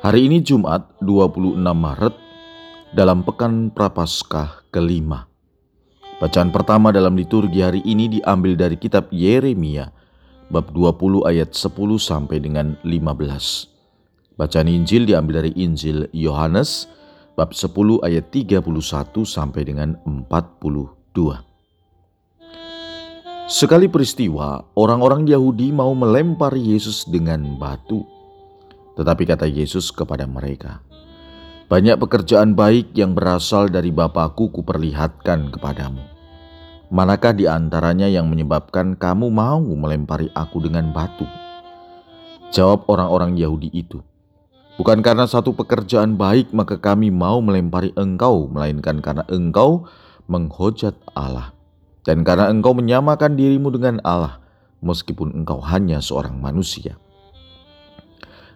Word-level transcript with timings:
Hari 0.00 0.32
ini 0.32 0.40
Jumat 0.40 0.96
26 1.04 1.60
Maret 1.60 2.16
dalam 2.96 3.20
Pekan 3.20 3.68
Prapaskah 3.68 4.64
kelima. 4.72 5.28
Bacaan 6.16 6.48
pertama 6.48 6.88
dalam 6.88 7.12
liturgi 7.12 7.60
hari 7.60 7.84
ini 7.84 8.08
diambil 8.08 8.56
dari 8.56 8.80
kitab 8.80 9.12
Yeremia 9.12 9.92
bab 10.48 10.72
20 10.72 11.28
ayat 11.28 11.52
10 11.52 12.00
sampai 12.00 12.40
dengan 12.40 12.80
15. 12.80 14.40
Bacaan 14.40 14.72
Injil 14.72 15.04
diambil 15.04 15.44
dari 15.44 15.52
Injil 15.60 16.08
Yohanes 16.16 16.88
bab 17.36 17.52
10 17.52 18.00
ayat 18.00 18.32
31 18.32 18.64
sampai 19.28 19.68
dengan 19.68 20.00
42. 20.08 20.24
Sekali 23.52 23.84
peristiwa, 23.92 24.64
orang-orang 24.80 25.28
Yahudi 25.28 25.68
mau 25.76 25.92
melempar 25.92 26.56
Yesus 26.56 27.04
dengan 27.04 27.60
batu. 27.60 28.19
Tetapi 28.98 29.22
kata 29.22 29.46
Yesus 29.46 29.94
kepada 29.94 30.26
mereka, 30.26 30.82
"Banyak 31.70 31.96
pekerjaan 32.02 32.58
baik 32.58 32.90
yang 32.98 33.14
berasal 33.14 33.70
dari 33.70 33.94
Bapakku 33.94 34.50
kuperlihatkan 34.50 35.54
kepadamu. 35.54 36.02
Manakah 36.90 37.30
di 37.30 37.46
antaranya 37.46 38.10
yang 38.10 38.26
menyebabkan 38.26 38.98
kamu 38.98 39.30
mau 39.30 39.62
melempari 39.62 40.26
aku 40.34 40.58
dengan 40.58 40.90
batu?" 40.90 41.24
Jawab 42.50 42.90
orang-orang 42.90 43.38
Yahudi 43.38 43.70
itu, 43.70 44.02
"Bukan 44.74 45.06
karena 45.06 45.30
satu 45.30 45.54
pekerjaan 45.54 46.18
baik 46.18 46.50
maka 46.50 46.74
kami 46.82 47.14
mau 47.14 47.38
melempari 47.38 47.94
engkau, 47.94 48.50
melainkan 48.50 48.98
karena 48.98 49.22
engkau 49.30 49.86
menghujat 50.26 50.98
Allah, 51.14 51.54
dan 52.02 52.26
karena 52.26 52.50
engkau 52.50 52.74
menyamakan 52.74 53.38
dirimu 53.38 53.70
dengan 53.70 54.02
Allah, 54.02 54.42
meskipun 54.82 55.30
engkau 55.30 55.62
hanya 55.62 56.02
seorang 56.02 56.42
manusia." 56.42 56.98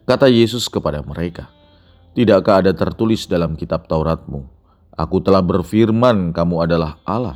Kata 0.04 0.28
Yesus 0.28 0.68
kepada 0.68 1.00
mereka, 1.00 1.48
Tidakkah 2.14 2.62
ada 2.62 2.70
tertulis 2.76 3.26
dalam 3.26 3.56
kitab 3.58 3.90
Tauratmu, 3.90 4.46
Aku 4.94 5.18
telah 5.18 5.42
berfirman 5.42 6.30
kamu 6.30 6.70
adalah 6.70 7.02
Allah. 7.02 7.34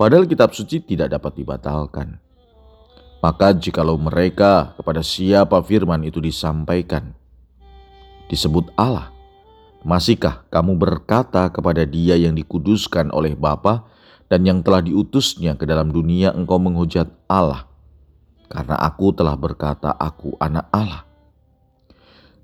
Padahal 0.00 0.24
kitab 0.24 0.56
suci 0.56 0.80
tidak 0.80 1.12
dapat 1.12 1.36
dibatalkan. 1.36 2.16
Maka 3.20 3.52
jikalau 3.52 4.00
mereka 4.00 4.72
kepada 4.80 5.04
siapa 5.04 5.60
firman 5.60 6.06
itu 6.06 6.16
disampaikan, 6.22 7.12
disebut 8.32 8.72
Allah, 8.78 9.12
masihkah 9.84 10.48
kamu 10.48 10.80
berkata 10.80 11.50
kepada 11.52 11.84
dia 11.84 12.16
yang 12.16 12.32
dikuduskan 12.32 13.12
oleh 13.12 13.36
Bapa 13.36 13.84
dan 14.32 14.46
yang 14.48 14.64
telah 14.64 14.80
diutusnya 14.80 15.58
ke 15.60 15.68
dalam 15.68 15.92
dunia 15.92 16.32
engkau 16.32 16.56
menghujat 16.56 17.10
Allah? 17.28 17.68
Karena 18.48 18.80
aku 18.80 19.12
telah 19.12 19.36
berkata 19.36 19.92
aku 19.92 20.38
anak 20.40 20.70
Allah. 20.72 21.04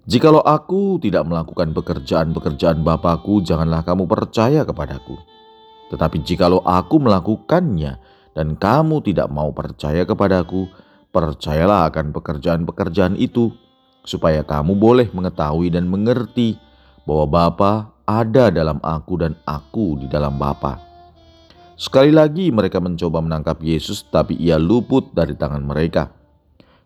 Jikalau 0.03 0.43
aku 0.43 0.99
tidak 0.99 1.23
melakukan 1.31 1.71
pekerjaan-pekerjaan 1.79 2.83
Bapakku, 2.83 3.39
janganlah 3.39 3.87
kamu 3.87 4.11
percaya 4.11 4.67
kepadaku. 4.67 5.15
Tetapi 5.95 6.27
jikalau 6.27 6.59
aku 6.67 6.99
melakukannya 6.99 8.03
dan 8.35 8.59
kamu 8.59 8.99
tidak 9.07 9.31
mau 9.31 9.55
percaya 9.55 10.03
kepadaku, 10.03 10.67
percayalah 11.15 11.87
akan 11.87 12.11
pekerjaan-pekerjaan 12.11 13.15
itu, 13.15 13.55
supaya 14.03 14.43
kamu 14.43 14.75
boleh 14.75 15.07
mengetahui 15.15 15.71
dan 15.71 15.87
mengerti 15.87 16.59
bahwa 17.07 17.27
Bapa 17.31 17.73
ada 18.03 18.51
dalam 18.51 18.83
aku 18.83 19.23
dan 19.23 19.39
aku 19.47 20.03
di 20.03 20.11
dalam 20.11 20.35
Bapa. 20.35 20.83
Sekali 21.79 22.11
lagi 22.11 22.51
mereka 22.51 22.83
mencoba 22.83 23.23
menangkap 23.23 23.63
Yesus, 23.63 24.03
tapi 24.11 24.35
ia 24.35 24.59
luput 24.59 25.15
dari 25.15 25.39
tangan 25.39 25.63
mereka. 25.63 26.11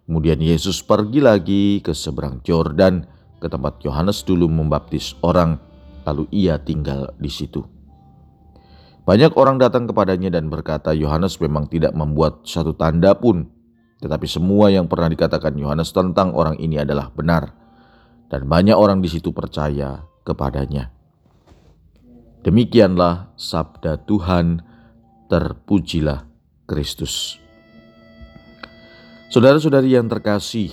Kemudian 0.06 0.38
Yesus 0.38 0.86
pergi 0.86 1.18
lagi 1.18 1.82
ke 1.82 1.90
seberang 1.90 2.38
Yordan 2.46 3.10
ke 3.42 3.50
tempat 3.50 3.82
Yohanes 3.82 4.22
dulu 4.22 4.46
membaptis 4.46 5.18
orang, 5.20 5.58
lalu 6.06 6.30
ia 6.30 6.62
tinggal 6.62 7.10
di 7.18 7.26
situ. 7.26 7.66
Banyak 9.06 9.38
orang 9.38 9.58
datang 9.58 9.86
kepadanya 9.86 10.34
dan 10.34 10.50
berkata, 10.50 10.90
Yohanes 10.94 11.38
memang 11.38 11.70
tidak 11.70 11.94
membuat 11.94 12.42
satu 12.42 12.74
tanda 12.74 13.14
pun, 13.14 13.46
tetapi 14.02 14.26
semua 14.26 14.70
yang 14.70 14.90
pernah 14.90 15.06
dikatakan 15.06 15.54
Yohanes 15.58 15.94
tentang 15.94 16.34
orang 16.34 16.58
ini 16.58 16.78
adalah 16.78 17.10
benar, 17.14 17.54
dan 18.26 18.50
banyak 18.50 18.74
orang 18.74 18.98
di 19.02 19.10
situ 19.10 19.30
percaya 19.30 20.02
kepadanya. 20.26 20.90
Demikianlah 22.42 23.34
sabda 23.34 24.06
Tuhan, 24.06 24.62
terpujilah 25.30 26.26
Kristus. 26.66 27.45
Saudara-saudari 29.26 29.90
yang 29.98 30.06
terkasih, 30.06 30.70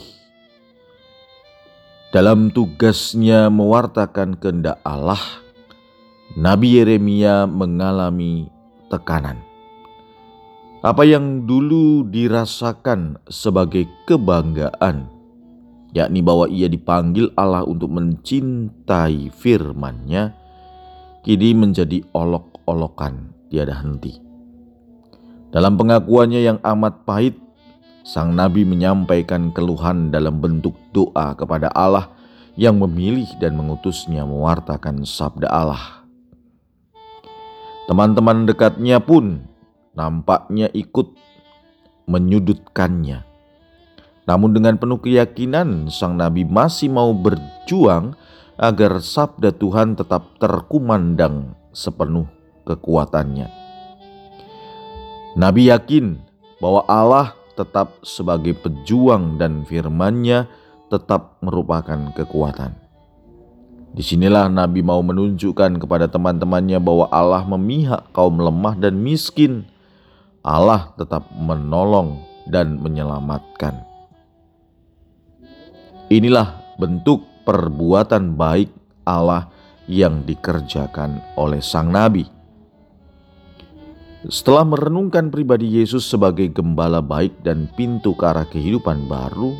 dalam 2.13 2.53
tugasnya 2.53 3.49
mewartakan 3.49 4.37
kehendak 4.37 4.77
Allah, 4.85 5.17
Nabi 6.37 6.77
Yeremia 6.77 7.49
mengalami 7.49 8.45
tekanan. 8.93 9.41
Apa 10.85 11.01
yang 11.01 11.49
dulu 11.49 12.05
dirasakan 12.05 13.17
sebagai 13.25 13.89
kebanggaan, 14.05 15.09
yakni 15.97 16.21
bahwa 16.21 16.45
ia 16.45 16.69
dipanggil 16.69 17.33
Allah 17.33 17.65
untuk 17.65 17.89
mencintai 17.89 19.33
firman-Nya, 19.33 20.29
kini 21.25 21.57
menjadi 21.57 22.05
olok-olokan 22.13 23.33
tiada 23.49 23.81
henti. 23.81 24.21
Dalam 25.49 25.73
pengakuannya 25.73 26.45
yang 26.45 26.61
amat 26.61 27.01
pahit, 27.01 27.41
sang 28.03 28.35
nabi 28.35 28.67
menyampaikan 28.67 29.49
keluhan 29.55 30.11
dalam 30.11 30.43
bentuk 30.43 30.75
doa 30.91 31.31
kepada 31.39 31.71
Allah 31.71 32.11
yang 32.59 32.77
memilih 32.77 33.25
dan 33.39 33.55
mengutusnya 33.55 34.27
mewartakan 34.27 35.07
sabda 35.07 35.49
Allah. 35.49 36.03
Teman-teman 37.87 38.47
dekatnya 38.47 38.99
pun 38.99 39.47
nampaknya 39.95 40.67
ikut 40.71 41.15
menyudutkannya. 42.07 43.23
Namun 44.23 44.55
dengan 44.55 44.79
penuh 44.79 45.03
keyakinan 45.03 45.91
sang 45.91 46.15
nabi 46.15 46.47
masih 46.47 46.87
mau 46.87 47.11
berjuang 47.11 48.15
agar 48.55 49.03
sabda 49.03 49.51
Tuhan 49.51 49.99
tetap 49.99 50.39
terkumandang 50.39 51.57
sepenuh 51.75 52.29
kekuatannya. 52.63 53.49
Nabi 55.33 55.73
yakin 55.73 56.21
bahwa 56.61 56.85
Allah 56.85 57.35
tetap 57.53 58.01
sebagai 58.01 58.57
pejuang 58.57 59.37
dan 59.37 59.65
firman-Nya 59.65 60.49
tetap 60.89 61.41
merupakan 61.41 62.13
kekuatan. 62.13 62.73
Di 63.93 64.01
sinilah 64.01 64.49
Nabi 64.49 64.81
mau 64.81 65.05
menunjukkan 65.05 65.77
kepada 65.77 66.09
teman-temannya 66.09 66.81
bahwa 66.81 67.05
Allah 67.13 67.45
memihak 67.45 68.09
kaum 68.09 68.41
lemah 68.41 68.73
dan 68.73 68.97
miskin. 68.97 69.69
Allah 70.41 70.91
tetap 70.97 71.29
menolong 71.37 72.17
dan 72.49 72.81
menyelamatkan. 72.81 73.85
Inilah 76.09 76.77
bentuk 76.81 77.23
perbuatan 77.45 78.33
baik 78.33 78.73
Allah 79.05 79.47
yang 79.87 80.23
dikerjakan 80.25 81.21
oleh 81.37 81.61
sang 81.61 81.91
nabi. 81.91 82.27
Setelah 84.23 84.63
merenungkan 84.63 85.27
pribadi 85.27 85.67
Yesus 85.67 86.07
sebagai 86.07 86.47
gembala 86.47 87.03
baik 87.03 87.43
dan 87.43 87.67
pintu 87.75 88.15
ke 88.15 88.23
arah 88.23 88.47
kehidupan 88.47 89.03
baru, 89.11 89.51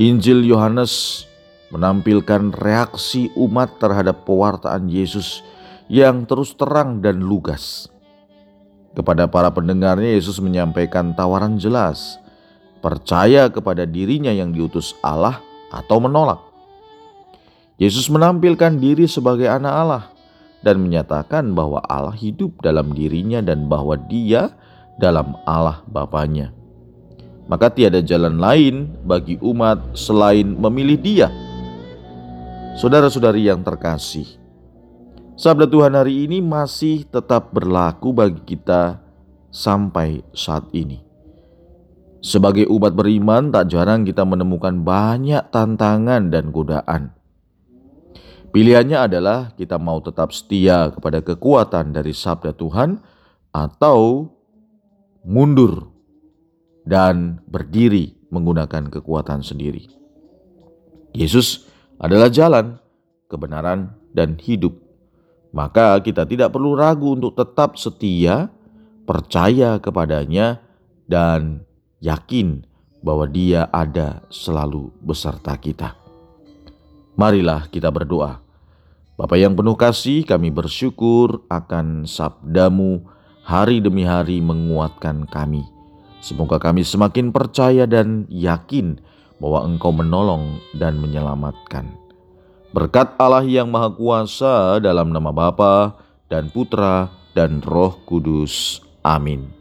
Injil 0.00 0.48
Yohanes 0.48 1.28
menampilkan 1.68 2.56
reaksi 2.56 3.28
umat 3.36 3.76
terhadap 3.76 4.24
pewartaan 4.24 4.88
Yesus 4.88 5.44
yang 5.92 6.24
terus 6.24 6.56
terang 6.56 7.04
dan 7.04 7.20
lugas. 7.20 7.92
Kepada 8.96 9.28
para 9.28 9.52
pendengarnya, 9.52 10.08
Yesus 10.08 10.40
menyampaikan 10.40 11.12
tawaran 11.12 11.60
jelas: 11.60 12.16
percaya 12.80 13.52
kepada 13.52 13.84
dirinya 13.84 14.32
yang 14.32 14.56
diutus 14.56 14.96
Allah 15.04 15.36
atau 15.68 16.00
menolak. 16.00 16.40
Yesus 17.76 18.08
menampilkan 18.08 18.80
diri 18.80 19.04
sebagai 19.04 19.52
anak 19.52 19.74
Allah 19.76 20.04
dan 20.62 20.82
menyatakan 20.82 21.54
bahwa 21.54 21.78
Allah 21.86 22.14
hidup 22.14 22.58
dalam 22.62 22.90
dirinya 22.90 23.38
dan 23.38 23.70
bahwa 23.70 23.94
dia 23.94 24.54
dalam 24.98 25.38
Allah 25.46 25.82
Bapaknya. 25.86 26.50
Maka 27.48 27.72
tiada 27.72 28.04
jalan 28.04 28.36
lain 28.36 28.92
bagi 29.08 29.40
umat 29.40 29.96
selain 29.96 30.52
memilih 30.52 30.98
dia. 31.00 31.28
Saudara-saudari 32.76 33.48
yang 33.48 33.64
terkasih, 33.64 34.28
sabda 35.34 35.64
Tuhan 35.64 35.96
hari 35.96 36.28
ini 36.28 36.44
masih 36.44 37.08
tetap 37.08 37.50
berlaku 37.50 38.12
bagi 38.12 38.42
kita 38.44 39.00
sampai 39.48 40.22
saat 40.36 40.68
ini. 40.76 41.02
Sebagai 42.18 42.66
umat 42.68 42.92
beriman, 42.98 43.48
tak 43.54 43.70
jarang 43.70 44.02
kita 44.02 44.26
menemukan 44.26 44.82
banyak 44.82 45.42
tantangan 45.54 46.28
dan 46.28 46.50
godaan. 46.50 47.17
Pilihannya 48.58 48.98
adalah 49.06 49.54
kita 49.54 49.78
mau 49.78 50.02
tetap 50.02 50.34
setia 50.34 50.90
kepada 50.90 51.22
kekuatan 51.22 51.94
dari 51.94 52.10
sabda 52.10 52.50
Tuhan 52.58 52.98
atau 53.54 54.26
mundur 55.22 55.86
dan 56.82 57.38
berdiri 57.46 58.18
menggunakan 58.34 58.90
kekuatan 58.90 59.46
sendiri. 59.46 59.86
Yesus 61.14 61.70
adalah 62.02 62.34
jalan, 62.34 62.82
kebenaran, 63.30 63.94
dan 64.10 64.34
hidup. 64.42 64.74
Maka 65.54 66.02
kita 66.02 66.26
tidak 66.26 66.50
perlu 66.50 66.74
ragu 66.74 67.14
untuk 67.14 67.38
tetap 67.38 67.78
setia, 67.78 68.50
percaya 69.06 69.78
kepadanya, 69.78 70.58
dan 71.06 71.62
yakin 72.02 72.66
bahwa 73.06 73.30
Dia 73.30 73.70
ada 73.70 74.26
selalu 74.34 74.90
beserta 74.98 75.54
kita. 75.54 75.94
Marilah 77.14 77.70
kita 77.70 77.94
berdoa. 77.94 78.47
Bapa 79.18 79.34
yang 79.34 79.58
penuh 79.58 79.74
kasih, 79.74 80.22
kami 80.22 80.54
bersyukur 80.54 81.42
akan 81.50 82.06
sabdamu 82.06 83.02
hari 83.42 83.82
demi 83.82 84.06
hari 84.06 84.38
menguatkan 84.38 85.26
kami 85.26 85.66
Semoga 86.18 86.58
kami 86.58 86.82
semakin 86.82 87.30
percaya 87.30 87.86
dan 87.86 88.26
yakin 88.26 88.98
bahwa 89.38 89.62
Engkau 89.62 89.94
menolong 89.94 90.58
dan 90.74 90.98
menyelamatkan. 90.98 91.86
Berkat 92.74 93.14
Allah 93.22 93.46
yang 93.46 93.70
Maha 93.70 93.94
Kuasa 93.94 94.82
dalam 94.82 95.14
nama 95.14 95.30
Bapa 95.30 95.94
dan 96.26 96.50
Putra 96.50 97.08
dan 97.38 97.62
Roh 97.62 98.02
Kudus. 98.02 98.82
Amin. 99.06 99.57